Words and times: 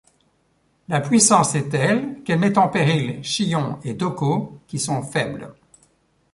La 0.87 0.99
puissance 0.99 1.53
est 1.53 1.69
telle 1.69 2.23
qu'elle 2.25 2.39
met 2.39 2.57
en 2.57 2.69
péril 2.69 3.23
Shion 3.23 3.77
et 3.83 3.93
Dohko 3.93 4.59
qui 4.65 4.79
sont 4.79 5.03
faibles. 5.03 5.53